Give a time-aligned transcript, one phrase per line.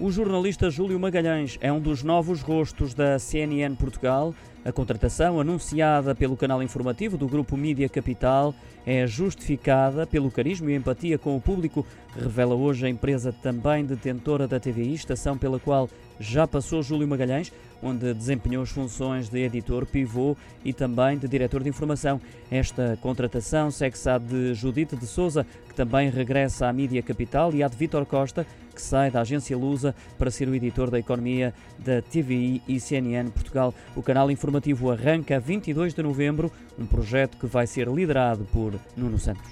[0.00, 4.32] O jornalista Júlio Magalhães é um dos novos rostos da CNN Portugal.
[4.64, 8.54] A contratação, anunciada pelo canal informativo do Grupo Mídia Capital,
[8.86, 11.84] é justificada pelo carisma e empatia com o público,
[12.16, 17.52] revela hoje a empresa também detentora da TVI, estação pela qual já passou Júlio Magalhães,
[17.82, 22.20] onde desempenhou as funções de editor pivô e também de diretor de informação.
[22.50, 27.62] Esta contratação segue-se à de Judite de Souza, que também regressa à Mídia Capital, e
[27.62, 31.52] à de Vítor Costa, que sai da agência Lusa para ser o editor da economia
[31.78, 33.74] da TVI e CNN Portugal.
[33.96, 38.74] O canal informativo arranca a 22 de novembro, um projeto que vai ser liderado por
[38.96, 39.50] Nuno Santos.